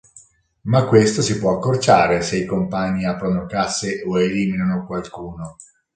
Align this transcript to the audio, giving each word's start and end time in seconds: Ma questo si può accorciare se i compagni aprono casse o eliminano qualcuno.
Ma 0.61 0.87
questo 0.87 1.21
si 1.21 1.37
può 1.37 1.51
accorciare 1.55 2.23
se 2.23 2.37
i 2.37 2.47
compagni 2.47 3.05
aprono 3.05 3.45
casse 3.45 4.03
o 4.03 4.19
eliminano 4.19 4.83
qualcuno. 4.87 5.57